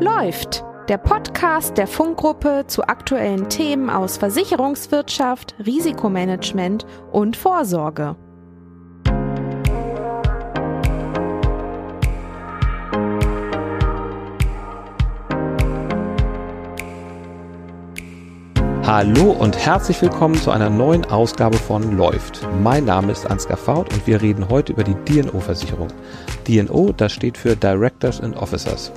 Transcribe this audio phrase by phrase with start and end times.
[0.00, 8.16] Läuft, der Podcast der Funkgruppe zu aktuellen Themen aus Versicherungswirtschaft, Risikomanagement und Vorsorge.
[18.84, 22.48] Hallo und herzlich willkommen zu einer neuen Ausgabe von Läuft.
[22.62, 25.88] Mein Name ist Ansgar Faut und wir reden heute über die DNO-Versicherung.
[26.48, 28.90] DNO, das steht für Directors and Officers.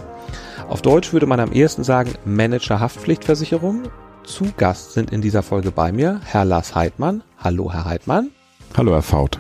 [0.68, 3.84] Auf Deutsch würde man am ehesten sagen Manager-Haftpflichtversicherung.
[4.24, 7.24] Zu Gast sind in dieser Folge bei mir Herr Lars Heidmann.
[7.38, 8.32] Hallo, Herr Heidmann.
[8.76, 9.40] Hallo, Herr Faut.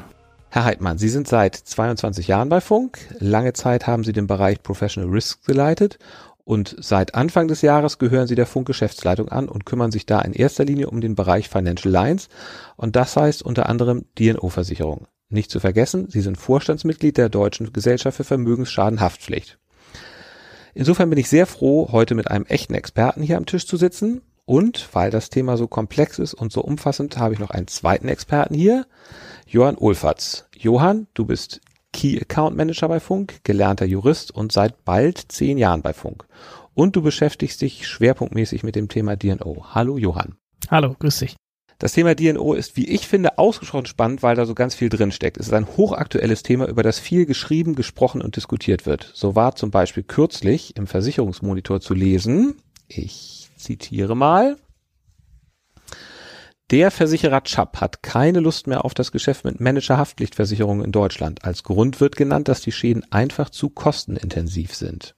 [0.49, 2.99] Herr Heidmann, Sie sind seit 22 Jahren bei Funk.
[3.19, 5.97] Lange Zeit haben Sie den Bereich Professional Risk geleitet
[6.45, 10.33] und seit Anfang des Jahres gehören sie der Funk-Geschäftsleitung an und kümmern sich da in
[10.33, 12.27] erster Linie um den Bereich Financial Lines
[12.75, 15.07] und das heißt unter anderem DNO-Versicherung.
[15.29, 19.57] Nicht zu vergessen, sie sind Vorstandsmitglied der Deutschen Gesellschaft für Vermögensschadenhaftpflicht.
[20.73, 24.21] Insofern bin ich sehr froh, heute mit einem echten Experten hier am Tisch zu sitzen.
[24.45, 28.09] Und weil das Thema so komplex ist und so umfassend, habe ich noch einen zweiten
[28.09, 28.85] Experten hier,
[29.47, 30.49] Johann Ulfatz.
[30.57, 31.61] Johann, du bist
[31.93, 36.25] Key Account Manager bei Funk, gelernter Jurist und seit bald zehn Jahren bei Funk.
[36.73, 39.67] Und du beschäftigst dich schwerpunktmäßig mit dem Thema DNO.
[39.73, 40.35] Hallo Johann.
[40.69, 41.35] Hallo, grüß dich.
[41.83, 45.11] Das Thema DNO ist, wie ich finde, ausgesprochen spannend, weil da so ganz viel drin
[45.11, 45.35] steckt.
[45.35, 49.11] Es ist ein hochaktuelles Thema, über das viel geschrieben, gesprochen und diskutiert wird.
[49.13, 52.55] So war zum Beispiel kürzlich im Versicherungsmonitor zu lesen,
[52.87, 54.55] ich zitiere mal,
[56.71, 61.43] der Versicherer Chubb hat keine Lust mehr auf das Geschäft mit Managerhaftpflichtversicherungen in Deutschland.
[61.43, 65.15] Als Grund wird genannt, dass die Schäden einfach zu kostenintensiv sind.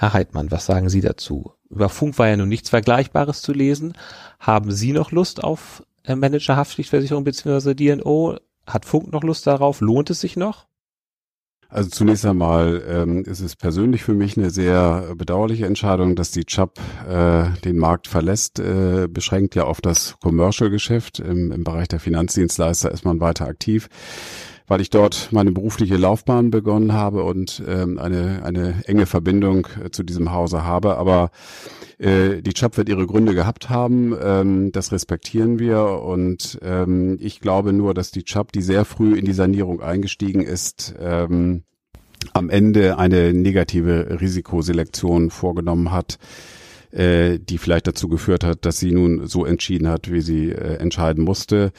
[0.00, 1.52] Herr Heidmann, was sagen Sie dazu?
[1.68, 3.92] Über Funk war ja nun nichts Vergleichbares zu lesen.
[4.38, 7.74] Haben Sie noch Lust auf äh, Managerhaftpflichtversicherung bzw.
[7.74, 8.38] DNO?
[8.66, 9.82] Hat Funk noch Lust darauf?
[9.82, 10.64] Lohnt es sich noch?
[11.68, 16.46] Also zunächst einmal ähm, ist es persönlich für mich eine sehr bedauerliche Entscheidung, dass die
[16.46, 18.58] Chubb äh, den Markt verlässt.
[18.58, 21.18] Äh, beschränkt ja auf das Commercial-Geschäft.
[21.18, 23.90] Im, Im Bereich der Finanzdienstleister ist man weiter aktiv
[24.70, 29.90] weil ich dort meine berufliche Laufbahn begonnen habe und ähm, eine, eine enge Verbindung äh,
[29.90, 30.96] zu diesem Hause habe.
[30.96, 31.32] Aber
[31.98, 34.16] äh, die Chubb wird ihre Gründe gehabt haben.
[34.22, 35.82] Ähm, das respektieren wir.
[36.04, 40.42] Und ähm, ich glaube nur, dass die Chubb, die sehr früh in die Sanierung eingestiegen
[40.42, 41.64] ist, ähm,
[42.32, 46.20] am Ende eine negative Risikoselektion vorgenommen hat
[46.92, 50.76] äh, die vielleicht dazu geführt hat, dass sie nun so entschieden hat, wie sie äh,
[50.76, 51.72] entscheiden musste.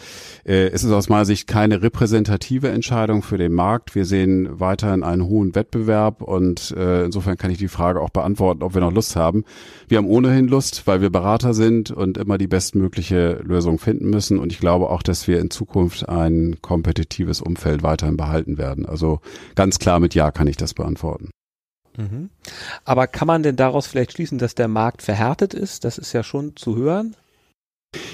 [0.45, 3.95] Äh, es ist aus meiner Sicht keine repräsentative Entscheidung für den Markt.
[3.95, 8.63] Wir sehen weiterhin einen hohen Wettbewerb und äh, insofern kann ich die Frage auch beantworten,
[8.63, 9.43] ob wir noch Lust haben.
[9.87, 14.39] Wir haben ohnehin Lust, weil wir Berater sind und immer die bestmögliche Lösung finden müssen.
[14.39, 18.85] Und ich glaube auch, dass wir in Zukunft ein kompetitives Umfeld weiterhin behalten werden.
[18.85, 19.19] Also
[19.55, 21.31] ganz klar mit Ja kann ich das beantworten.
[21.97, 22.29] Mhm.
[22.85, 25.83] Aber kann man denn daraus vielleicht schließen, dass der Markt verhärtet ist?
[25.85, 27.15] Das ist ja schon zu hören.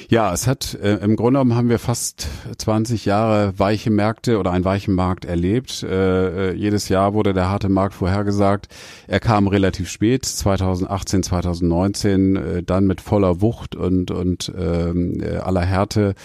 [0.09, 4.51] Ja, es hat äh, im Grunde genommen haben wir fast 20 Jahre weiche Märkte oder
[4.51, 5.83] einen weichen Markt erlebt.
[5.83, 8.69] Äh, äh, jedes Jahr wurde der harte Markt vorhergesagt.
[9.07, 15.37] Er kam relativ spät, 2018, 2019, äh, dann mit voller Wucht und und ähm, äh,
[15.37, 16.15] aller Härte,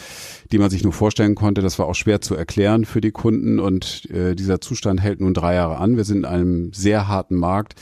[0.51, 1.61] die man sich nur vorstellen konnte.
[1.61, 5.35] Das war auch schwer zu erklären für die Kunden und äh, dieser Zustand hält nun
[5.35, 5.97] drei Jahre an.
[5.97, 7.75] Wir sind in einem sehr harten Markt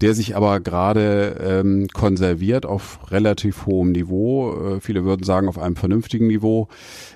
[0.00, 4.76] der sich aber gerade ähm, konserviert auf relativ hohem Niveau.
[4.76, 6.68] Äh, viele würden sagen auf einem vernünftigen Niveau.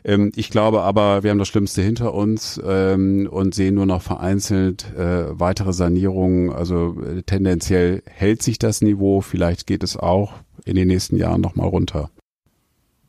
[0.04, 4.02] Ähm, ich glaube aber, wir haben das Schlimmste hinter uns ähm, und sehen nur noch
[4.02, 6.50] vereinzelt äh, weitere Sanierungen.
[6.50, 9.20] Also äh, tendenziell hält sich das Niveau.
[9.20, 12.10] Vielleicht geht es auch in den nächsten Jahren nochmal runter.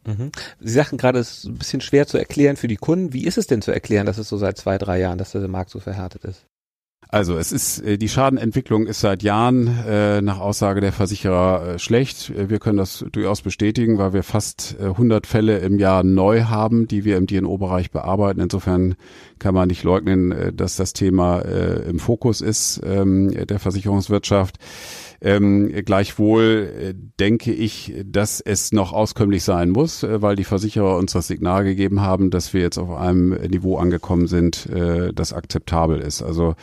[0.05, 0.31] Mhm.
[0.59, 3.13] Sie sagten gerade, es ist ein bisschen schwer zu erklären für die Kunden.
[3.13, 5.47] Wie ist es denn zu erklären, dass es so seit zwei, drei Jahren, dass der
[5.47, 6.45] Markt so verhärtet ist?
[7.11, 11.79] Also es ist äh, die Schadenentwicklung ist seit Jahren äh, nach Aussage der Versicherer äh,
[11.79, 12.29] schlecht.
[12.29, 16.43] Äh, wir können das durchaus bestätigen, weil wir fast äh, 100 Fälle im Jahr neu
[16.43, 18.39] haben, die wir im DNO-Bereich bearbeiten.
[18.39, 18.95] Insofern
[19.39, 24.57] kann man nicht leugnen, äh, dass das Thema äh, im Fokus ist ähm, der Versicherungswirtschaft.
[25.23, 30.97] Ähm, gleichwohl äh, denke ich, dass es noch auskömmlich sein muss, äh, weil die Versicherer
[30.97, 35.31] uns das Signal gegeben haben, dass wir jetzt auf einem Niveau angekommen sind, äh, das
[35.31, 36.23] akzeptabel ist.
[36.23, 36.55] Also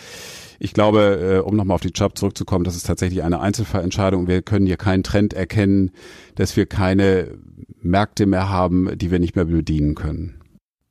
[0.58, 4.26] ich glaube, äh, um nochmal auf die Job zurückzukommen, das ist tatsächlich eine Einzelfallentscheidung.
[4.26, 5.92] Wir können hier keinen Trend erkennen,
[6.34, 7.38] dass wir keine
[7.80, 10.40] Märkte mehr haben, die wir nicht mehr bedienen können.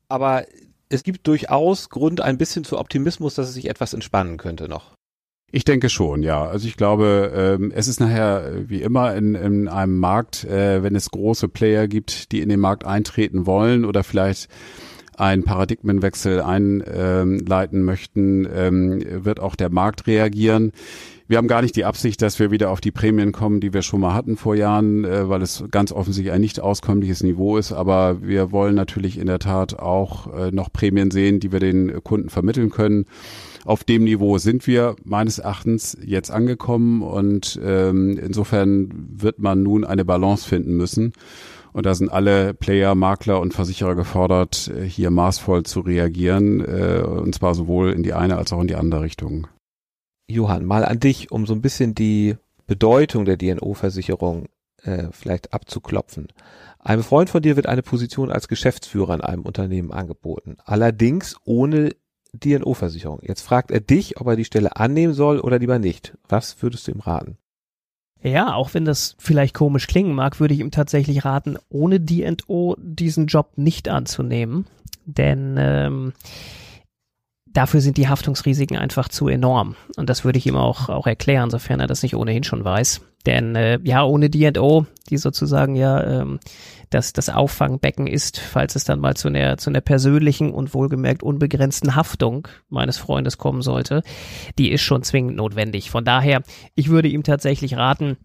[0.07, 0.45] Aber
[0.87, 4.96] es gibt durchaus Grund ein bisschen zu Optimismus, dass es sich etwas entspannen könnte noch.
[5.49, 6.45] Ich denke schon, ja.
[6.45, 10.83] Also ich glaube, ähm, es ist nachher äh, wie immer in, in einem Markt, äh,
[10.83, 14.49] wenn es große Player gibt, die in den Markt eintreten wollen oder vielleicht
[15.15, 20.73] einen Paradigmenwechsel einleiten möchten, ähm, wird auch der Markt reagieren.
[21.27, 23.81] wir haben gar nicht die Absicht, dass wir wieder auf die Prämien kommen, die wir
[23.81, 27.71] schon mal hatten vor Jahren, äh, weil es ganz offensichtlich ein nicht auskömmliches Niveau ist.
[27.71, 32.03] Aber wir wollen natürlich in der Tat auch äh, noch Prämien sehen, die wir den
[32.03, 33.05] Kunden vermitteln können.
[33.67, 39.83] Auf dem Niveau sind wir meines Erachtens jetzt angekommen und ähm, insofern wird man nun
[39.83, 41.11] eine Balance finden müssen.
[41.73, 47.01] Und da sind alle Player, Makler und Versicherer gefordert, äh, hier maßvoll zu reagieren, äh,
[47.01, 49.47] und zwar sowohl in die eine als auch in die andere Richtung.
[50.29, 52.37] Johann, mal an dich, um so ein bisschen die
[52.67, 54.45] Bedeutung der DNO-Versicherung
[54.83, 56.29] äh, vielleicht abzuklopfen.
[56.79, 61.89] Einem Freund von dir wird eine Position als Geschäftsführer in einem Unternehmen angeboten, allerdings ohne
[62.33, 63.19] DNO-Versicherung.
[63.21, 66.18] Jetzt fragt er dich, ob er die Stelle annehmen soll oder lieber nicht.
[66.27, 67.38] Was würdest du ihm raten?
[68.21, 72.75] Ja, auch wenn das vielleicht komisch klingen mag, würde ich ihm tatsächlich raten, ohne DNO
[72.79, 74.65] diesen Job nicht anzunehmen.
[75.06, 76.13] Denn ähm,
[77.45, 79.75] dafür sind die Haftungsrisiken einfach zu enorm.
[79.95, 83.01] Und das würde ich ihm auch, auch erklären, sofern er das nicht ohnehin schon weiß.
[83.25, 86.39] Denn äh, ja, ohne D&O, die sozusagen ja ähm,
[86.89, 91.23] das, das Auffangbecken ist, falls es dann mal zu einer, zu einer persönlichen und wohlgemerkt
[91.23, 94.03] unbegrenzten Haftung meines Freundes kommen sollte,
[94.57, 95.89] die ist schon zwingend notwendig.
[95.91, 96.43] Von daher,
[96.75, 98.17] ich würde ihm tatsächlich raten,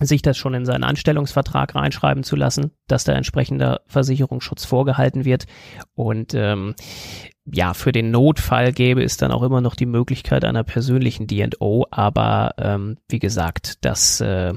[0.00, 5.46] sich das schon in seinen Anstellungsvertrag reinschreiben zu lassen, dass da entsprechender Versicherungsschutz vorgehalten wird.
[5.94, 6.74] Und ähm,
[7.44, 11.86] ja, für den Notfall gäbe es dann auch immer noch die Möglichkeit einer persönlichen D&O,
[11.90, 14.54] aber ähm, wie gesagt, das äh,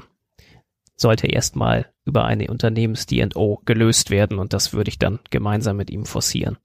[0.96, 6.06] sollte erstmal über eine Unternehmens-D&O gelöst werden und das würde ich dann gemeinsam mit ihm
[6.06, 6.56] forcieren.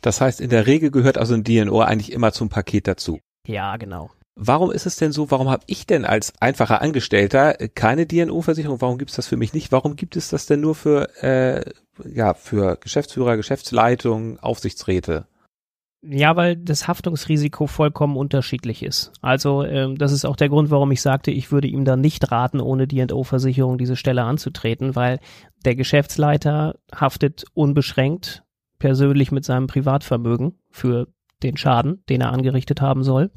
[0.00, 3.20] Das heißt, in der Regel gehört also ein D&O eigentlich immer zum Paket dazu.
[3.46, 4.10] Ja, genau.
[4.40, 8.80] Warum ist es denn so, warum habe ich denn als einfacher Angestellter keine DNO-Versicherung?
[8.80, 9.72] Warum gibt es das für mich nicht?
[9.72, 11.68] Warum gibt es das denn nur für, äh,
[12.08, 15.26] ja, für Geschäftsführer, Geschäftsleitung, Aufsichtsräte?
[16.00, 19.12] Ja, weil das Haftungsrisiko vollkommen unterschiedlich ist.
[19.20, 22.30] Also ähm, das ist auch der Grund, warum ich sagte, ich würde ihm dann nicht
[22.30, 25.18] raten, ohne D&O-Versicherung diese Stelle anzutreten, weil
[25.64, 28.44] der Geschäftsleiter haftet unbeschränkt
[28.78, 31.08] persönlich mit seinem Privatvermögen für
[31.42, 33.32] den Schaden, den er angerichtet haben soll.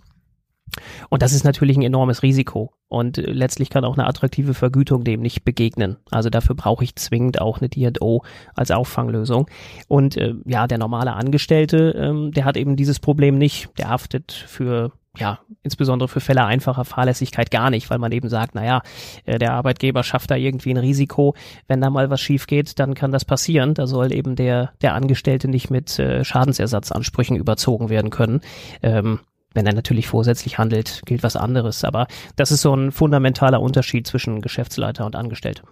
[1.10, 2.72] Und das ist natürlich ein enormes Risiko.
[2.88, 5.98] Und äh, letztlich kann auch eine attraktive Vergütung dem nicht begegnen.
[6.10, 8.24] Also dafür brauche ich zwingend auch eine D&O
[8.56, 9.50] als Auffanglösung.
[9.88, 13.70] Und äh, ja, der normale Angestellte, ähm, der hat eben dieses Problem nicht.
[13.78, 18.56] Der haftet für ja, insbesondere für Fälle einfacher Fahrlässigkeit gar nicht, weil man eben sagt,
[18.56, 18.82] naja,
[19.26, 21.36] äh, der Arbeitgeber schafft da irgendwie ein Risiko.
[21.68, 23.74] Wenn da mal was schief geht, dann kann das passieren.
[23.74, 28.40] Da soll eben der, der Angestellte nicht mit äh, Schadensersatzansprüchen überzogen werden können.
[28.82, 29.20] Ähm,
[29.54, 31.84] wenn er natürlich vorsätzlich handelt, gilt was anderes.
[31.84, 35.68] Aber das ist so ein fundamentaler Unterschied zwischen Geschäftsleiter und Angestelltem.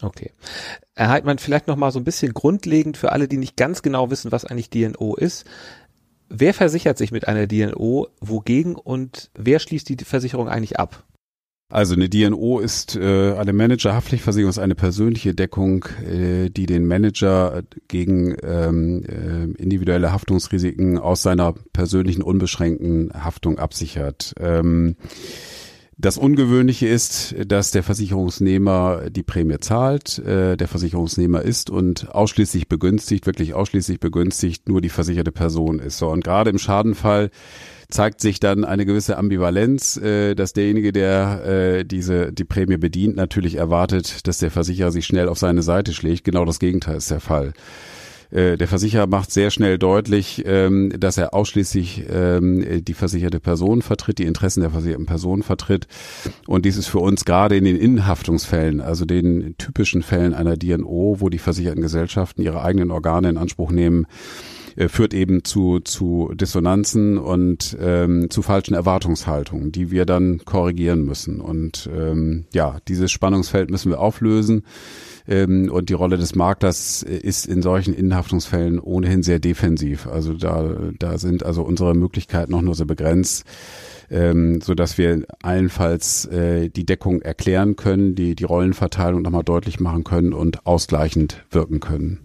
[0.00, 0.32] Okay.
[0.94, 4.10] Herr Heidmann, vielleicht noch mal so ein bisschen grundlegend für alle, die nicht ganz genau
[4.10, 5.46] wissen, was eigentlich DNO ist.
[6.28, 11.04] Wer versichert sich mit einer DNO wogegen und wer schließt die Versicherung eigentlich ab?
[11.72, 17.62] Also eine DNO ist äh, eine Managerhaftpflichtversicherung ist eine persönliche Deckung, äh, die den Manager
[17.88, 24.34] gegen ähm, äh, individuelle Haftungsrisiken aus seiner persönlichen unbeschränkten Haftung absichert.
[24.38, 24.96] Ähm,
[25.96, 32.68] das Ungewöhnliche ist, dass der Versicherungsnehmer die Prämie zahlt, äh, der Versicherungsnehmer ist und ausschließlich
[32.68, 35.96] begünstigt, wirklich ausschließlich begünstigt, nur die versicherte Person ist.
[35.96, 37.30] So und gerade im Schadenfall
[37.92, 43.16] zeigt sich dann eine gewisse Ambivalenz, äh, dass derjenige, der äh, diese die Prämie bedient,
[43.16, 46.24] natürlich erwartet, dass der Versicherer sich schnell auf seine Seite schlägt.
[46.24, 47.52] Genau das Gegenteil ist der Fall.
[48.32, 53.82] Äh, der Versicherer macht sehr schnell deutlich, ähm, dass er ausschließlich ähm, die versicherte Person
[53.82, 55.86] vertritt, die Interessen der versicherten Person vertritt.
[56.46, 61.16] Und dies ist für uns gerade in den Innenhaftungsfällen, also den typischen Fällen einer DNO,
[61.18, 64.06] wo die versicherten Gesellschaften ihre eigenen Organe in Anspruch nehmen,
[64.76, 71.04] äh, führt eben zu, zu Dissonanzen und ähm, zu falschen Erwartungshaltungen, die wir dann korrigieren
[71.04, 71.40] müssen.
[71.40, 74.64] Und ähm, ja, dieses Spannungsfeld müssen wir auflösen.
[75.28, 80.06] Ähm, und die Rolle des Maklers ist in solchen Innenhaftungsfällen ohnehin sehr defensiv.
[80.06, 83.44] Also da, da sind also unsere Möglichkeiten noch nur so begrenzt
[84.12, 89.80] ähm, so dass wir allenfalls äh, die Deckung erklären können, die die Rollenverteilung nochmal deutlich
[89.80, 92.20] machen können und ausgleichend wirken können.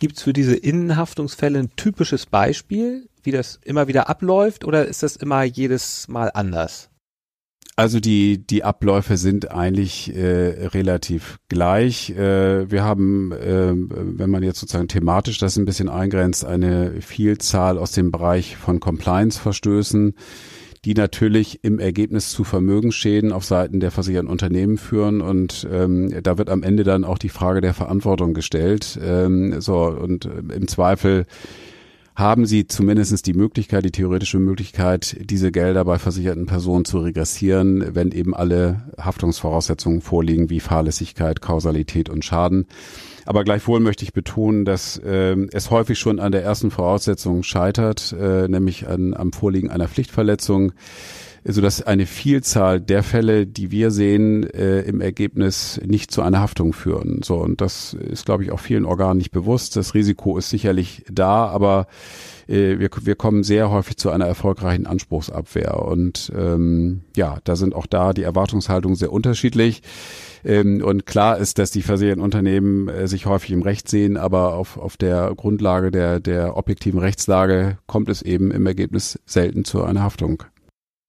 [0.00, 5.02] Gibt es für diese Innenhaftungsfälle ein typisches Beispiel, wie das immer wieder abläuft oder ist
[5.02, 6.88] das immer jedes Mal anders?
[7.76, 12.10] Also die, die Abläufe sind eigentlich äh, relativ gleich.
[12.10, 17.76] Äh, wir haben, äh, wenn man jetzt sozusagen thematisch das ein bisschen eingrenzt, eine Vielzahl
[17.76, 20.14] aus dem Bereich von Compliance-Verstößen,
[20.84, 25.20] die natürlich im Ergebnis zu Vermögensschäden auf Seiten der versicherten Unternehmen führen.
[25.20, 28.98] Und ähm, da wird am Ende dann auch die Frage der Verantwortung gestellt.
[29.02, 31.26] Ähm, so, und äh, im Zweifel
[32.14, 37.94] haben sie zumindestens die Möglichkeit, die theoretische Möglichkeit, diese Gelder bei versicherten Personen zu regressieren,
[37.94, 42.66] wenn eben alle Haftungsvoraussetzungen vorliegen, wie Fahrlässigkeit, Kausalität und Schaden.
[43.26, 48.14] Aber gleichwohl möchte ich betonen, dass äh, es häufig schon an der ersten Voraussetzung scheitert,
[48.18, 50.72] äh, nämlich an, am Vorliegen einer Pflichtverletzung
[51.44, 56.40] so dass eine Vielzahl der Fälle, die wir sehen, äh, im Ergebnis nicht zu einer
[56.40, 57.22] Haftung führen.
[57.22, 59.76] So und das ist, glaube ich, auch vielen Organen nicht bewusst.
[59.76, 61.86] Das Risiko ist sicherlich da, aber
[62.46, 67.74] äh, wir, wir kommen sehr häufig zu einer erfolgreichen Anspruchsabwehr und ähm, ja, da sind
[67.74, 69.82] auch da die Erwartungshaltungen sehr unterschiedlich.
[70.44, 74.54] Ähm, und klar ist, dass die versicherten Unternehmen äh, sich häufig im Recht sehen, aber
[74.54, 79.82] auf, auf der Grundlage der, der objektiven Rechtslage kommt es eben im Ergebnis selten zu
[79.82, 80.44] einer Haftung.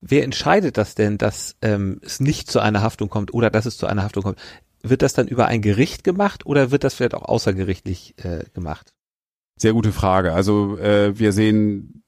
[0.01, 3.77] Wer entscheidet das denn, dass ähm, es nicht zu einer Haftung kommt oder dass es
[3.77, 4.39] zu einer Haftung kommt?
[4.81, 8.93] Wird das dann über ein Gericht gemacht oder wird das vielleicht auch außergerichtlich äh, gemacht?
[9.57, 10.33] Sehr gute Frage.
[10.33, 12.00] Also äh, wir sehen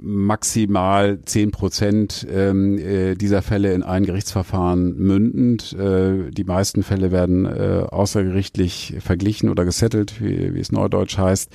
[0.00, 5.72] maximal zehn Prozent ähm, äh, dieser Fälle in ein Gerichtsverfahren mündend.
[5.72, 11.50] Äh, die meisten Fälle werden äh, außergerichtlich verglichen oder gesettelt, wie, wie es neudeutsch heißt.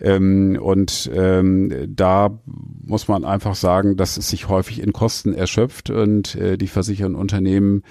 [0.00, 5.90] Ähm, und ähm, da muss man einfach sagen, dass es sich häufig in Kosten erschöpft
[5.90, 7.82] und äh, die versicherten Unternehmen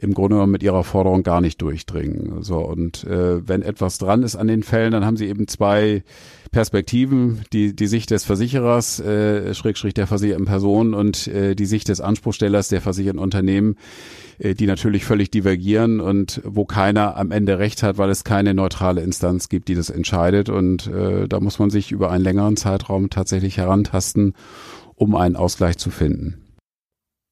[0.00, 2.42] im Grunde genommen mit ihrer Forderung gar nicht durchdringen.
[2.42, 6.04] So und äh, wenn etwas dran ist an den Fällen, dann haben sie eben zwei
[6.52, 11.88] Perspektiven, die, die Sicht des Versicherers, äh, Schrägstrich der versicherten Person und äh, die Sicht
[11.88, 13.76] des Anspruchstellers der versicherten Unternehmen,
[14.38, 18.54] äh, die natürlich völlig divergieren und wo keiner am Ende recht hat, weil es keine
[18.54, 20.48] neutrale Instanz gibt, die das entscheidet.
[20.48, 24.34] Und äh, da muss man sich über einen längeren Zeitraum tatsächlich herantasten,
[24.94, 26.47] um einen Ausgleich zu finden.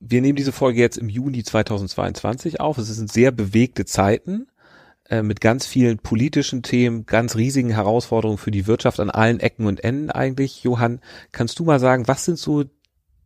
[0.08, 2.78] Wir nehmen diese Folge jetzt im Juni 2022 auf.
[2.78, 4.46] Es sind sehr bewegte Zeiten.
[5.08, 9.66] Äh, mit ganz vielen politischen Themen, ganz riesigen Herausforderungen für die Wirtschaft an allen Ecken
[9.66, 10.64] und Enden eigentlich.
[10.64, 11.00] Johann,
[11.32, 12.64] kannst du mal sagen, was sind so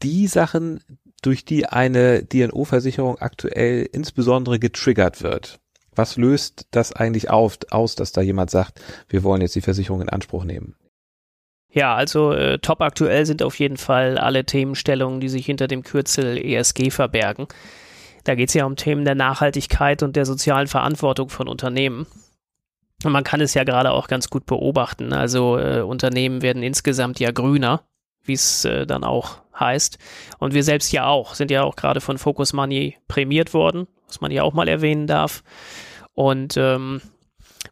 [0.02, 0.80] die Sachen,
[1.22, 5.60] durch die eine DNO-Versicherung aktuell insbesondere getriggert wird?
[5.94, 10.00] Was löst das eigentlich auf, aus, dass da jemand sagt, wir wollen jetzt die Versicherung
[10.00, 10.76] in Anspruch nehmen?
[11.72, 15.82] Ja, also äh, top aktuell sind auf jeden Fall alle Themenstellungen, die sich hinter dem
[15.82, 17.46] Kürzel ESG verbergen.
[18.24, 22.06] Da geht es ja um Themen der Nachhaltigkeit und der sozialen Verantwortung von Unternehmen.
[23.04, 25.12] Und man kann es ja gerade auch ganz gut beobachten.
[25.12, 27.82] Also äh, Unternehmen werden insgesamt ja grüner,
[28.24, 29.98] wie es äh, dann auch heißt.
[30.38, 34.20] Und wir selbst ja auch, sind ja auch gerade von Focus Money prämiert worden, was
[34.20, 35.42] man ja auch mal erwähnen darf.
[36.12, 37.00] Und ähm,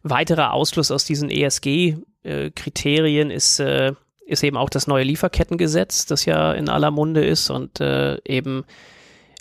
[0.01, 2.51] weiterer Ausfluss aus diesen ESG-Kriterien äh,
[3.33, 3.93] ist, äh,
[4.25, 8.65] ist eben auch das neue Lieferkettengesetz, das ja in aller Munde ist und äh, eben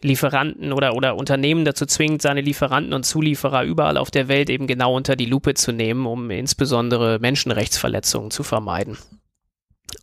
[0.01, 4.67] Lieferanten oder, oder Unternehmen dazu zwingt, seine Lieferanten und Zulieferer überall auf der Welt eben
[4.67, 8.97] genau unter die Lupe zu nehmen, um insbesondere Menschenrechtsverletzungen zu vermeiden.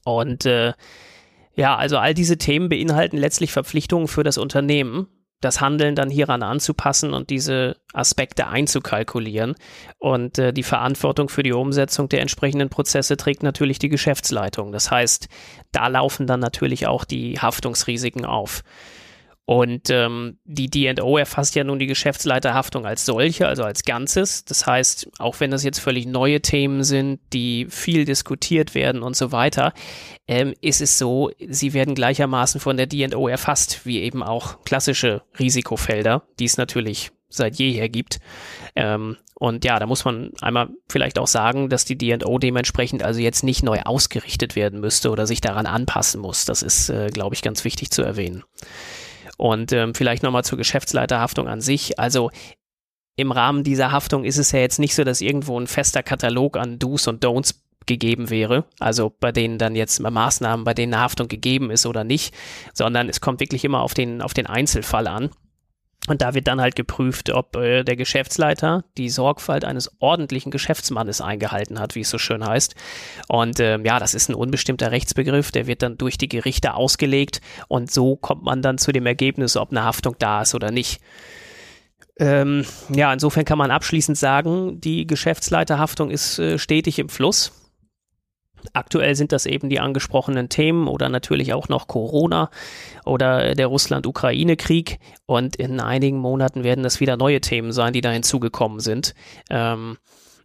[0.03, 0.74] Und äh,
[1.55, 5.08] ja, also all diese Themen beinhalten letztlich Verpflichtungen für das Unternehmen,
[5.46, 9.56] das Handeln dann hieran anzupassen und diese Aspekte einzukalkulieren.
[10.00, 14.72] Und äh, die Verantwortung für die Umsetzung der entsprechenden Prozesse trägt natürlich die Geschäftsleitung.
[14.72, 15.30] Das heißt,
[15.72, 18.64] da laufen dann natürlich auch die Haftungsrisiken auf.
[19.46, 24.44] Und ähm, die D&O erfasst ja nun die Geschäftsleiterhaftung als solche, also als Ganzes.
[24.44, 29.16] Das heißt, auch wenn das jetzt völlig neue Themen sind, die viel diskutiert werden und
[29.16, 29.74] so weiter,
[30.28, 35.22] ähm, ist es so, sie werden gleichermaßen von der D&O erfasst, wie eben auch klassische
[35.38, 38.20] Risikofelder, die es natürlich seit jeher gibt.
[38.75, 43.20] Ähm, und ja, da muss man einmal vielleicht auch sagen, dass die D&O dementsprechend also
[43.20, 46.46] jetzt nicht neu ausgerichtet werden müsste oder sich daran anpassen muss.
[46.46, 48.44] Das ist, äh, glaube ich, ganz wichtig zu erwähnen.
[49.38, 52.00] Und ähm, vielleicht nochmal zur Geschäftsleiterhaftung an sich.
[52.00, 52.32] Also
[53.15, 56.58] im Rahmen dieser Haftung ist es ja jetzt nicht so, dass irgendwo ein fester Katalog
[56.58, 61.04] an Do's und Don'ts gegeben wäre, also bei denen dann jetzt Maßnahmen, bei denen eine
[61.04, 62.34] Haftung gegeben ist oder nicht,
[62.74, 65.30] sondern es kommt wirklich immer auf den, auf den Einzelfall an.
[66.08, 71.22] Und da wird dann halt geprüft, ob äh, der Geschäftsleiter die Sorgfalt eines ordentlichen Geschäftsmannes
[71.22, 72.76] eingehalten hat, wie es so schön heißt.
[73.28, 77.42] Und ähm, ja, das ist ein unbestimmter Rechtsbegriff, der wird dann durch die Gerichte ausgelegt
[77.68, 81.02] und so kommt man dann zu dem Ergebnis, ob eine Haftung da ist oder nicht.
[82.18, 87.52] Ähm, ja, insofern kann man abschließend sagen, die Geschäftsleiterhaftung ist äh, stetig im Fluss.
[88.74, 92.50] Aktuell sind das eben die angesprochenen Themen oder natürlich auch noch Corona
[93.05, 95.00] oder der Russland-Ukraine-Krieg.
[95.25, 99.13] Und in einigen Monaten werden das wieder neue Themen sein, die da hinzugekommen sind.
[99.50, 99.98] Ähm,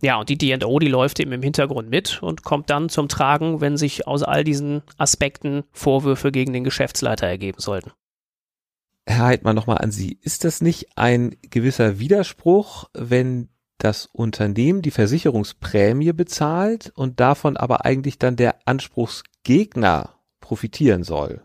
[0.03, 3.61] ja, und die D&O, die läuft eben im Hintergrund mit und kommt dann zum Tragen,
[3.61, 7.93] wenn sich aus all diesen Aspekten Vorwürfe gegen den Geschäftsleiter ergeben sollten.
[9.07, 10.19] Herr Heidmann, nochmal an Sie.
[10.23, 13.49] Ist das nicht ein gewisser Widerspruch, wenn
[13.85, 21.43] das Unternehmen die Versicherungsprämie bezahlt und davon aber eigentlich dann der Anspruchsgegner profitieren soll.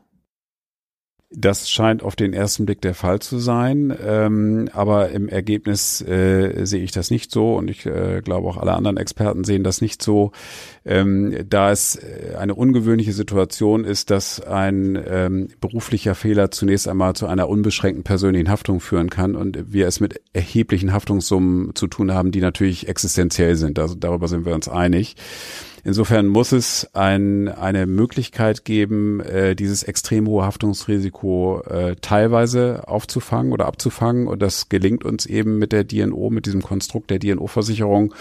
[1.38, 6.66] Das scheint auf den ersten Blick der Fall zu sein, ähm, aber im Ergebnis äh,
[6.66, 9.82] sehe ich das nicht so und ich äh, glaube auch alle anderen Experten sehen das
[9.82, 10.32] nicht so,
[10.86, 17.16] ähm, da es äh, eine ungewöhnliche Situation ist, dass ein ähm, beruflicher Fehler zunächst einmal
[17.16, 22.14] zu einer unbeschränkten persönlichen Haftung führen kann und wir es mit erheblichen Haftungssummen zu tun
[22.14, 23.78] haben, die natürlich existenziell sind.
[23.78, 25.16] Also darüber sind wir uns einig.
[25.88, 33.54] Insofern muss es ein, eine Möglichkeit geben, äh, dieses extrem hohe Haftungsrisiko äh, teilweise aufzufangen
[33.54, 34.28] oder abzufangen.
[34.28, 38.16] Und das gelingt uns eben mit der DNO, mit diesem Konstrukt der DNO-Versicherung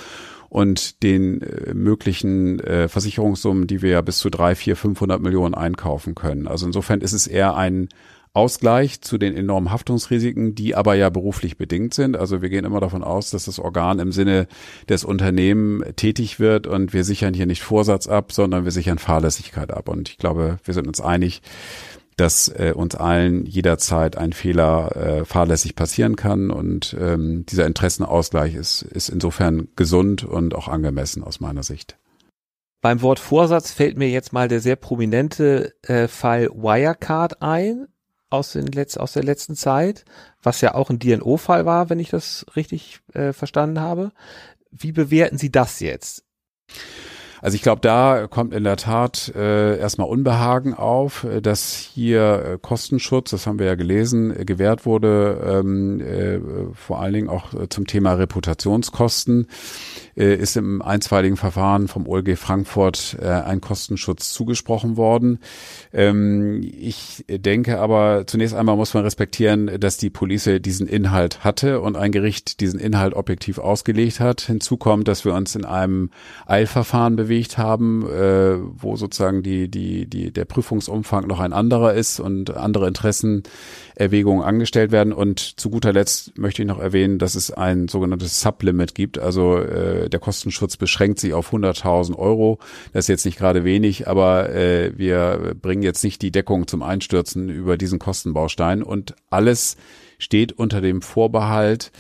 [0.51, 5.55] und den äh, möglichen äh, Versicherungssummen, die wir ja bis zu drei, vier, 500 Millionen
[5.55, 6.47] einkaufen können.
[6.47, 7.89] Also insofern ist es eher ein
[8.35, 12.17] Ausgleich zu den enormen Haftungsrisiken, die aber ja beruflich bedingt sind.
[12.17, 14.49] Also wir gehen immer davon aus, dass das Organ im Sinne
[14.89, 19.73] des Unternehmens tätig wird und wir sichern hier nicht Vorsatz ab, sondern wir sichern Fahrlässigkeit
[19.73, 19.89] ab.
[19.89, 21.43] Und ich glaube, wir sind uns einig,
[22.17, 28.55] dass äh, uns allen jederzeit ein Fehler äh, fahrlässig passieren kann und ähm, dieser Interessenausgleich
[28.55, 31.97] ist, ist insofern gesund und auch angemessen aus meiner Sicht.
[32.81, 37.87] Beim Wort Vorsatz fällt mir jetzt mal der sehr prominente äh, Fall Wirecard ein
[38.35, 40.05] aus, den Letz-, aus der letzten Zeit,
[40.43, 44.13] was ja auch ein DNO-Fall war, wenn ich das richtig äh, verstanden habe.
[44.71, 46.25] Wie bewerten Sie das jetzt?
[47.45, 52.43] Also ich glaube, da kommt in der Tat äh, erstmal Unbehagen auf, äh, dass hier
[52.43, 56.41] äh, Kostenschutz, das haben wir ja gelesen, äh, gewährt wurde, ähm, äh,
[56.73, 59.49] vor allen Dingen auch äh, zum Thema Reputationskosten
[60.17, 65.39] äh, ist im einstweiligen Verfahren vom OLG Frankfurt äh, ein Kostenschutz zugesprochen worden.
[65.93, 71.81] Ähm, ich denke aber, zunächst einmal muss man respektieren, dass die Police diesen Inhalt hatte
[71.81, 74.43] und ein Gericht diesen Inhalt objektiv ausgelegt hat.
[74.43, 76.11] Hinzu kommt, dass wir uns in einem
[76.47, 82.21] Eilverfahren bewegt haben, äh, wo sozusagen die, die, die, der Prüfungsumfang noch ein anderer ist
[82.21, 85.13] und andere Interessenerwägungen angestellt werden.
[85.13, 89.59] Und zu guter Letzt möchte ich noch erwähnen, dass es ein sogenanntes Sublimit gibt, also
[89.59, 92.59] äh, der Kostenschutz beschränkt sich auf 100.000 Euro.
[92.93, 96.83] Das ist jetzt nicht gerade wenig, aber äh, wir bringen jetzt nicht die Deckung zum
[96.83, 99.77] Einstürzen über diesen Kostenbaustein und alles
[100.19, 101.93] steht unter dem Vorbehalt,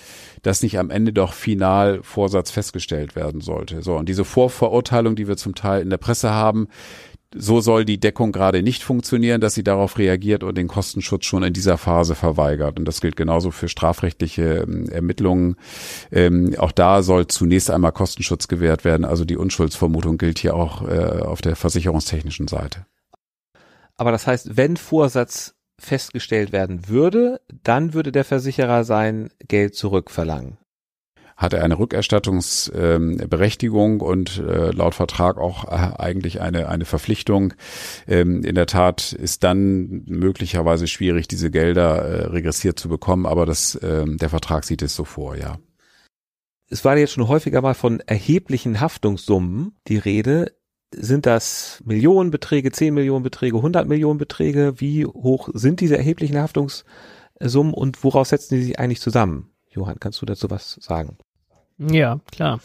[0.42, 3.82] dass nicht am Ende doch final Vorsatz festgestellt werden sollte.
[3.82, 6.68] So, und diese Vorverurteilung, die wir zum Teil in der Presse haben,
[7.34, 11.42] so soll die Deckung gerade nicht funktionieren, dass sie darauf reagiert und den Kostenschutz schon
[11.42, 12.78] in dieser Phase verweigert.
[12.78, 15.56] Und das gilt genauso für strafrechtliche ähm, Ermittlungen.
[16.12, 19.04] Ähm, auch da soll zunächst einmal Kostenschutz gewährt werden.
[19.04, 22.86] Also die Unschuldsvermutung gilt hier auch äh, auf der versicherungstechnischen Seite.
[23.96, 30.58] Aber das heißt, wenn Vorsatz festgestellt werden würde, dann würde der Versicherer sein Geld zurückverlangen
[31.36, 37.54] hat er eine Rückerstattungsberechtigung ähm, und äh, laut Vertrag auch äh, eigentlich eine, eine Verpflichtung.
[38.06, 43.46] Ähm, in der Tat ist dann möglicherweise schwierig, diese Gelder äh, regressiert zu bekommen, aber
[43.46, 45.58] das, ähm, der Vertrag sieht es so vor, ja.
[46.70, 50.56] Es war jetzt schon häufiger mal von erheblichen Haftungssummen die Rede.
[50.92, 54.80] Sind das Millionenbeträge, 10 Millionen Beträge, 100 Millionen Beträge?
[54.80, 59.50] Wie hoch sind diese erheblichen Haftungssummen und woraus setzen die sich eigentlich zusammen?
[59.70, 61.18] Johann, kannst du dazu was sagen?
[61.76, 62.60] Ja, klar.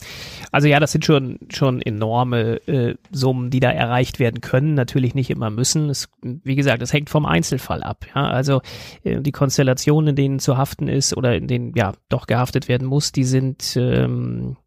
[0.52, 4.76] Also ja, das sind schon schon enorme äh, Summen, die da erreicht werden können.
[4.76, 5.90] Natürlich nicht immer müssen.
[5.90, 8.06] Es, wie gesagt, es hängt vom Einzelfall ab.
[8.14, 8.62] Ja, also
[9.04, 12.88] äh, die Konstellation, in denen zu haften ist oder in denen ja doch gehaftet werden
[12.88, 14.58] muss, die sind ähm,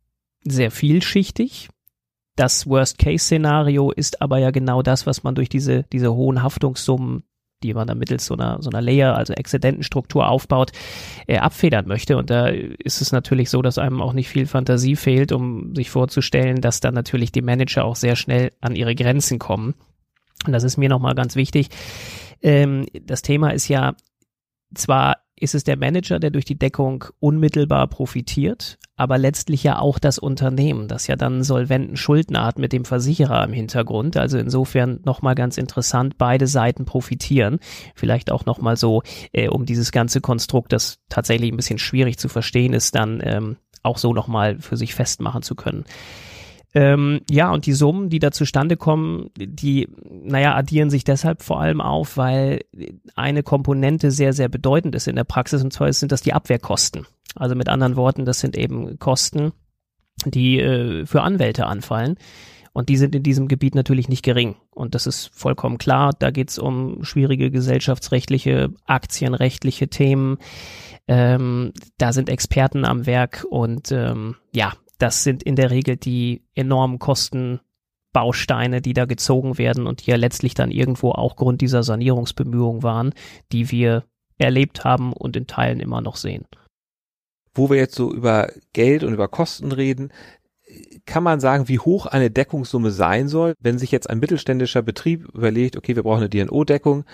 [0.42, 1.68] sehr vielschichtig.
[2.34, 7.22] Das Worst-Case-Szenario ist aber ja genau das, was man durch diese diese hohen Haftungssummen
[7.62, 10.72] die man dann mittels so einer, so einer Layer, also Exzedentenstruktur aufbaut,
[11.26, 12.16] äh, abfedern möchte.
[12.16, 15.90] Und da ist es natürlich so, dass einem auch nicht viel Fantasie fehlt, um sich
[15.90, 19.74] vorzustellen, dass dann natürlich die Manager auch sehr schnell an ihre Grenzen kommen.
[20.46, 21.68] Und das ist mir nochmal ganz wichtig.
[22.42, 23.94] Ähm, das Thema ist ja
[24.74, 29.98] zwar ist es der Manager, der durch die Deckung unmittelbar profitiert, aber letztlich ja auch
[29.98, 34.16] das Unternehmen, das ja dann solventen Schuldner hat mit dem Versicherer im Hintergrund.
[34.16, 37.58] Also insofern nochmal ganz interessant, beide Seiten profitieren.
[37.94, 39.02] Vielleicht auch nochmal so,
[39.32, 43.56] äh, um dieses ganze Konstrukt, das tatsächlich ein bisschen schwierig zu verstehen ist, dann ähm,
[43.82, 45.84] auch so nochmal für sich festmachen zu können.
[46.74, 51.60] Ähm, ja, und die Summen, die da zustande kommen, die, naja, addieren sich deshalb vor
[51.60, 52.60] allem auf, weil
[53.14, 57.06] eine Komponente sehr, sehr bedeutend ist in der Praxis, und zwar sind das die Abwehrkosten.
[57.34, 59.52] Also mit anderen Worten, das sind eben Kosten,
[60.24, 62.16] die äh, für Anwälte anfallen.
[62.74, 64.56] Und die sind in diesem Gebiet natürlich nicht gering.
[64.70, 66.14] Und das ist vollkommen klar.
[66.18, 70.38] Da geht es um schwierige gesellschaftsrechtliche, aktienrechtliche Themen
[71.08, 76.44] Ähm, da sind Experten am Werk und ähm, ja, das sind in der Regel die
[76.54, 81.82] enormen Kostenbausteine, die da gezogen werden und die ja letztlich dann irgendwo auch Grund dieser
[81.82, 83.12] Sanierungsbemühungen waren,
[83.50, 84.04] die wir
[84.38, 86.46] erlebt haben und in Teilen immer noch sehen.
[87.52, 90.12] Wo wir jetzt so über Geld und über Kosten reden,
[91.04, 95.28] kann man sagen, wie hoch eine Deckungssumme sein soll, wenn sich jetzt ein mittelständischer Betrieb
[95.34, 97.04] überlegt, okay, wir brauchen eine DNO-Deckung.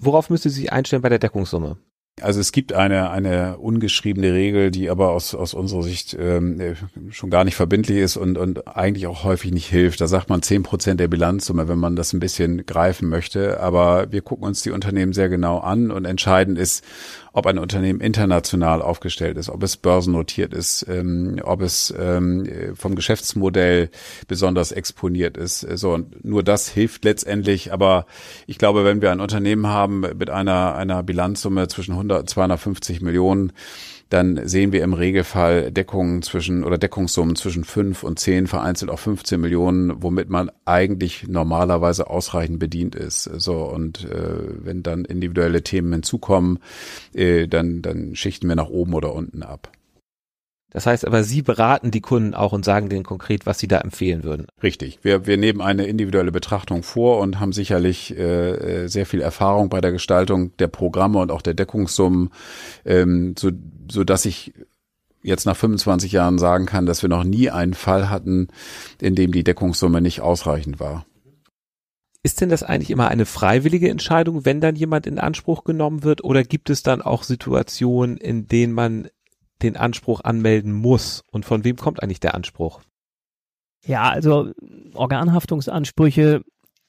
[0.00, 1.78] Worauf müsste sie sich einstellen bei der Deckungssumme?
[2.22, 6.76] Also es gibt eine, eine ungeschriebene Regel, die aber aus, aus unserer Sicht ähm,
[7.10, 10.00] schon gar nicht verbindlich ist und, und eigentlich auch häufig nicht hilft.
[10.00, 13.60] Da sagt man zehn Prozent der Bilanzsumme, wenn man das ein bisschen greifen möchte.
[13.60, 16.84] Aber wir gucken uns die Unternehmen sehr genau an und entscheidend ist,
[17.38, 22.94] ob ein Unternehmen international aufgestellt ist, ob es börsennotiert ist, ähm, ob es ähm, vom
[22.94, 23.90] Geschäftsmodell
[24.26, 25.60] besonders exponiert ist.
[25.60, 27.72] So, und nur das hilft letztendlich.
[27.72, 28.06] Aber
[28.46, 33.00] ich glaube, wenn wir ein Unternehmen haben mit einer, einer Bilanzsumme zwischen 100 und 250
[33.00, 33.52] Millionen,
[34.08, 38.98] dann sehen wir im Regelfall Deckungen zwischen oder Deckungssummen zwischen fünf und zehn, vereinzelt auch
[38.98, 43.24] 15 Millionen, womit man eigentlich normalerweise ausreichend bedient ist.
[43.24, 46.58] So und äh, wenn dann individuelle Themen hinzukommen,
[47.14, 49.72] äh, dann dann schichten wir nach oben oder unten ab.
[50.70, 53.78] Das heißt aber, Sie beraten die Kunden auch und sagen denen konkret, was Sie da
[53.78, 54.46] empfehlen würden.
[54.62, 54.98] Richtig.
[55.02, 59.80] Wir, wir nehmen eine individuelle Betrachtung vor und haben sicherlich äh, sehr viel Erfahrung bei
[59.80, 62.30] der Gestaltung der Programme und auch der Deckungssummen,
[62.84, 63.50] ähm, so,
[63.90, 64.52] so dass ich
[65.22, 68.48] jetzt nach 25 Jahren sagen kann, dass wir noch nie einen Fall hatten,
[69.00, 71.06] in dem die Deckungssumme nicht ausreichend war.
[72.22, 76.24] Ist denn das eigentlich immer eine freiwillige Entscheidung, wenn dann jemand in Anspruch genommen wird,
[76.24, 79.08] oder gibt es dann auch Situationen, in denen man
[79.62, 81.22] den Anspruch anmelden muss?
[81.30, 82.80] Und von wem kommt eigentlich der Anspruch?
[83.86, 84.50] Ja, also
[84.94, 86.42] Organhaftungsansprüche,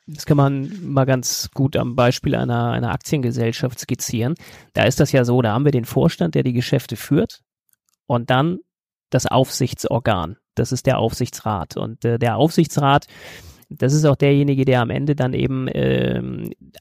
[0.08, 4.36] das kann man mal ganz gut am Beispiel einer, einer Aktiengesellschaft skizzieren.
[4.74, 7.42] Da ist das ja so, da haben wir den Vorstand, der die Geschäfte führt
[8.08, 8.60] und dann
[9.12, 10.38] das Aufsichtsorgan.
[10.56, 11.78] Das ist der Aufsichtsrat.
[11.78, 13.08] Und äh, der Aufsichtsrat,
[13.70, 16.22] das ist auch derjenige, der am Ende dann eben äh,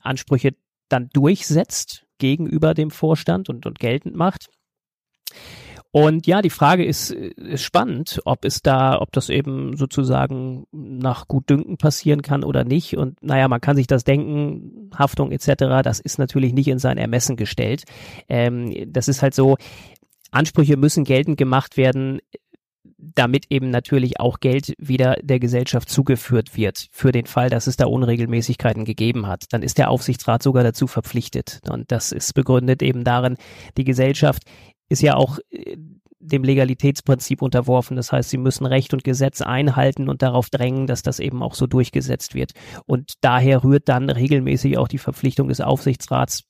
[0.01, 0.55] Ansprüche
[0.89, 4.49] dann durchsetzt gegenüber dem Vorstand und, und geltend macht.
[5.91, 11.29] Und ja, die Frage ist, ist spannend, ob es da, ob das eben sozusagen nach
[11.29, 12.97] Gutdünken passieren kann oder nicht.
[12.99, 16.99] Und naja, man kann sich das denken, Haftung etc., das ist natürlich nicht in sein
[16.99, 17.85] Ermessen gestellt.
[18.29, 19.57] Ähm, das ist halt so,
[20.31, 22.21] Ansprüche müssen geltend gemacht werden,
[22.99, 27.77] damit eben natürlich auch Geld wieder der Gesellschaft zugeführt wird, für den Fall, dass es
[27.77, 29.45] da Unregelmäßigkeiten gegeben hat.
[29.53, 31.61] Dann ist der Aufsichtsrat sogar dazu verpflichtet.
[31.71, 33.37] Und das ist begründet eben darin,
[33.77, 34.43] die Gesellschaft
[34.89, 35.77] ist ja auch äh,
[36.21, 37.97] dem Legalitätsprinzip unterworfen.
[37.97, 41.55] Das heißt, sie müssen Recht und Gesetz einhalten und darauf drängen, dass das eben auch
[41.55, 42.53] so durchgesetzt wird.
[42.87, 46.45] Und daher rührt dann regelmäßig auch die Verpflichtung des Aufsichtsrats,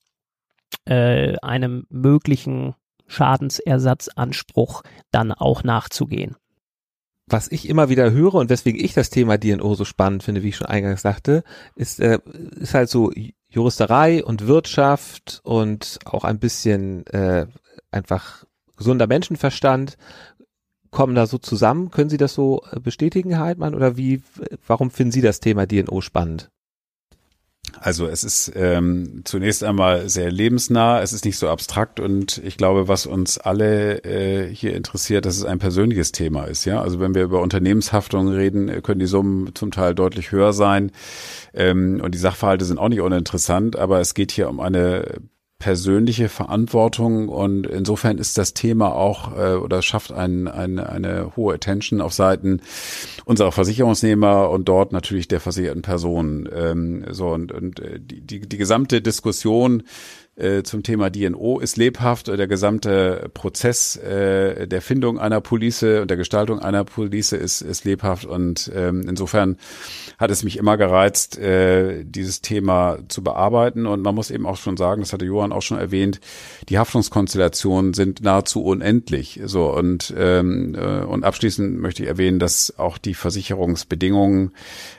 [0.87, 2.75] äh, einem möglichen
[3.07, 6.37] Schadensersatzanspruch dann auch nachzugehen.
[7.31, 10.49] Was ich immer wieder höre und weswegen ich das Thema DNO so spannend finde, wie
[10.49, 12.21] ich schon eingangs sagte, ist, äh,
[12.57, 13.13] ist halt so
[13.51, 17.47] Juristerei und Wirtschaft und auch ein bisschen äh,
[17.91, 18.45] einfach
[18.77, 19.97] gesunder Menschenverstand
[20.91, 21.91] kommen da so zusammen.
[21.91, 24.23] Können Sie das so äh, bestätigen, Herr Heidmann, oder wie,
[24.67, 26.51] warum finden Sie das Thema DNO spannend?
[27.81, 32.57] Also es ist ähm, zunächst einmal sehr lebensnah, es ist nicht so abstrakt und ich
[32.57, 36.65] glaube, was uns alle äh, hier interessiert, dass es ein persönliches Thema ist.
[36.65, 40.93] Ja, also wenn wir über Unternehmenshaftung reden, können die Summen zum Teil deutlich höher sein
[41.53, 45.21] ähm, und die Sachverhalte sind auch nicht uninteressant, aber es geht hier um eine
[45.59, 51.55] persönliche Verantwortung und insofern ist das Thema auch äh, oder schafft ein, ein, eine hohe
[51.55, 52.61] Attention auf Seiten
[53.25, 56.49] unserer Versicherungsnehmer und dort natürlich der versicherten Personen.
[56.55, 59.83] Ähm, so und, und äh, die, die, die gesamte Diskussion
[60.39, 62.29] äh, zum Thema DNO ist lebhaft.
[62.29, 67.85] Der gesamte Prozess äh, der Findung einer Police und der Gestaltung einer Police ist, ist
[67.85, 69.57] lebhaft und ähm, insofern
[70.19, 74.57] hat es mich immer gereizt, äh, dieses Thema zu bearbeiten und man muss eben auch
[74.57, 76.21] schon sagen, das hatte Johann auch schon erwähnt,
[76.69, 79.41] die Haftungskonstellationen sind nahezu unendlich.
[79.45, 84.53] So und ähm, äh, und abschließend möchte ich erwähnen, dass auch die Versicherungsbedingungen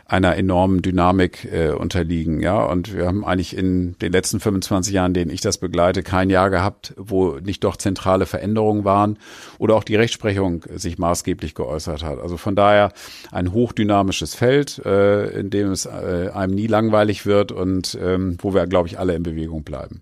[0.10, 2.42] einer enormen Dynamik äh, unterliegen.
[2.42, 6.30] Ja, und wir haben eigentlich in den letzten 25 Jahren, denen ich das begleite, kein
[6.30, 9.18] Jahr gehabt, wo nicht doch zentrale Veränderungen waren
[9.60, 12.20] oder auch die Rechtsprechung sich maßgeblich geäußert hat.
[12.20, 12.92] Also von daher
[13.32, 18.54] ein hochdynamisches Feld, äh, in dem es äh, einem nie langweilig wird und ähm, wo
[18.54, 20.02] wir, glaube ich, alle in Bewegung bleiben.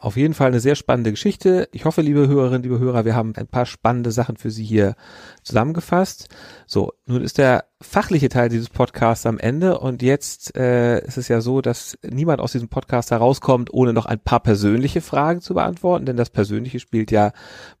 [0.00, 1.68] Auf jeden Fall eine sehr spannende Geschichte.
[1.72, 4.94] Ich hoffe, liebe Hörerinnen, liebe Hörer, wir haben ein paar spannende Sachen für Sie hier
[5.42, 6.28] zusammengefasst.
[6.66, 11.28] So, nun ist der fachliche Teil dieses Podcasts am Ende und jetzt äh, ist es
[11.28, 15.52] ja so, dass niemand aus diesem Podcast herauskommt, ohne noch ein paar persönliche Fragen zu
[15.52, 17.32] beantworten, denn das Persönliche spielt ja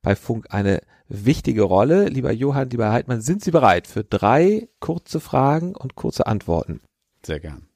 [0.02, 2.08] bei Funk eine wichtige Rolle.
[2.08, 6.82] Lieber Johann, lieber Heidmann, sind Sie bereit für drei kurze Fragen und kurze Antworten?
[7.24, 7.66] Sehr gern.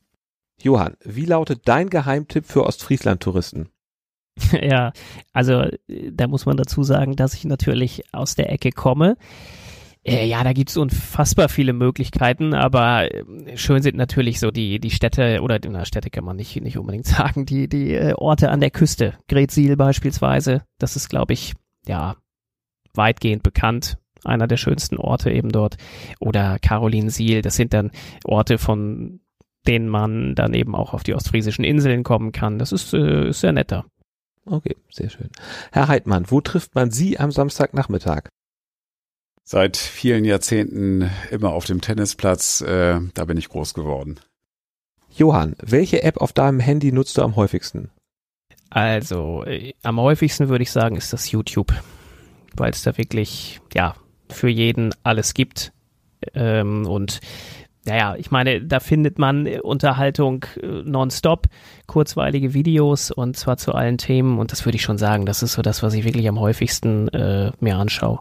[0.61, 3.70] Johann, wie lautet dein Geheimtipp für Ostfriesland-Touristen?
[4.62, 4.92] Ja,
[5.33, 9.16] also da muss man dazu sagen, dass ich natürlich aus der Ecke komme.
[10.07, 14.90] Äh, ja, da gibt's unfassbar viele Möglichkeiten, aber äh, schön sind natürlich so die, die
[14.90, 18.61] Städte, oder na, Städte kann man nicht, nicht unbedingt sagen, die, die äh, Orte an
[18.61, 19.14] der Küste.
[19.29, 21.55] Gretsiel beispielsweise, das ist, glaube ich,
[21.87, 22.16] ja,
[22.92, 23.97] weitgehend bekannt.
[24.25, 25.77] Einer der schönsten Orte eben dort.
[26.18, 27.90] Oder Carolinsiel, das sind dann
[28.25, 29.20] Orte, von
[29.66, 32.59] denen man dann eben auch auf die ostfriesischen Inseln kommen kann.
[32.59, 33.87] Das ist, äh, ist sehr netter.
[34.46, 35.30] Okay, sehr schön.
[35.72, 38.28] Herr Heidmann, wo trifft man Sie am Samstagnachmittag?
[39.42, 44.20] Seit vielen Jahrzehnten immer auf dem Tennisplatz, äh, da bin ich groß geworden.
[45.11, 47.90] Johann, welche App auf deinem Handy nutzt du am häufigsten?
[48.70, 51.72] Also, äh, am häufigsten würde ich sagen, ist das YouTube,
[52.54, 53.94] weil es da wirklich, ja,
[54.30, 55.72] für jeden alles gibt.
[56.33, 57.20] Ähm, und
[57.87, 61.47] naja, ich meine, da findet man Unterhaltung äh, nonstop,
[61.87, 65.53] kurzweilige Videos und zwar zu allen Themen und das würde ich schon sagen, das ist
[65.53, 68.20] so das, was ich wirklich am häufigsten äh, mir anschaue.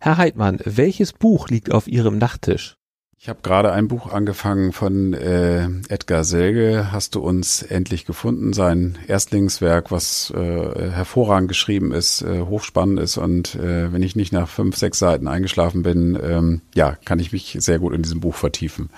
[0.00, 2.74] Herr Heidmann, welches Buch liegt auf Ihrem Nachttisch?
[3.22, 8.52] Ich habe gerade ein Buch angefangen von äh, Edgar Selge, Hast du uns endlich gefunden,
[8.52, 14.32] sein Erstlingswerk, was äh, hervorragend geschrieben ist, äh, hochspannend ist und äh, wenn ich nicht
[14.32, 18.18] nach fünf, sechs Seiten eingeschlafen bin, ähm, ja, kann ich mich sehr gut in diesem
[18.18, 18.90] Buch vertiefen.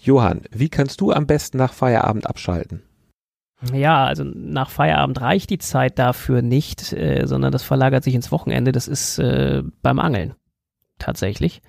[0.00, 2.84] Johann, wie kannst du am besten nach Feierabend abschalten?
[3.72, 8.30] Ja, also nach Feierabend reicht die Zeit dafür nicht, äh, sondern das verlagert sich ins
[8.30, 8.70] Wochenende.
[8.70, 10.34] Das ist äh, beim Angeln
[11.00, 11.62] tatsächlich.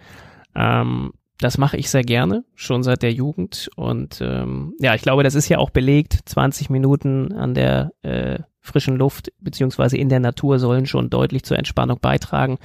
[0.55, 3.69] Ähm, das mache ich sehr gerne, schon seit der Jugend.
[3.75, 6.19] Und ähm, ja, ich glaube, das ist ja auch belegt.
[6.25, 11.57] 20 Minuten an der äh, frischen Luft beziehungsweise in der Natur sollen schon deutlich zur
[11.57, 12.59] Entspannung beitragen.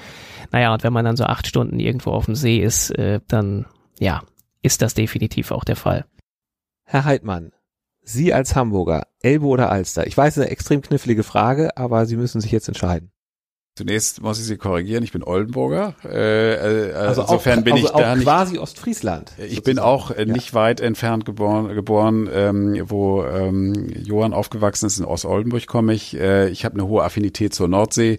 [0.52, 3.64] Naja, und wenn man dann so acht Stunden irgendwo auf dem See ist, äh, dann
[3.98, 4.22] ja,
[4.62, 6.04] ist das definitiv auch der Fall.
[6.84, 7.52] Herr Heidmann,
[8.02, 10.06] Sie als Hamburger, Elbe oder Alster?
[10.06, 13.10] Ich weiß, eine extrem knifflige Frage, aber Sie müssen sich jetzt entscheiden.
[13.76, 15.94] Zunächst muss ich Sie korrigieren, ich bin Oldenburger.
[16.02, 19.32] Äh, äh, also insofern auch, bin also ich da nicht, quasi Ostfriesland.
[19.36, 19.64] Ich sozusagen.
[19.64, 20.54] bin auch äh, nicht ja.
[20.54, 24.98] weit entfernt geboren, geboren ähm, wo ähm, Johann aufgewachsen ist.
[24.98, 26.18] In Ostoldenburg komme ich.
[26.18, 28.18] Äh, ich habe eine hohe Affinität zur Nordsee.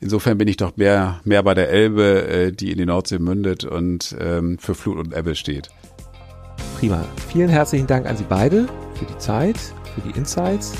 [0.00, 3.62] Insofern bin ich doch mehr, mehr bei der Elbe, äh, die in die Nordsee mündet
[3.62, 5.68] und ähm, für Flut und Ebbe steht.
[6.80, 7.04] Prima.
[7.28, 9.56] Vielen herzlichen Dank an Sie beide für die Zeit,
[9.94, 10.72] für die Insights.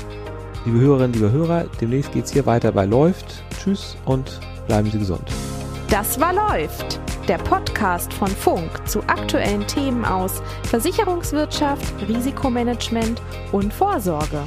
[0.67, 3.41] Liebe Hörerinnen, liebe Hörer, demnächst geht's hier weiter bei Läuft.
[3.57, 5.23] Tschüss und bleiben Sie gesund.
[5.89, 6.99] Das war Läuft,
[7.29, 13.21] der Podcast von Funk zu aktuellen Themen aus Versicherungswirtschaft, Risikomanagement
[13.53, 14.43] und Vorsorge.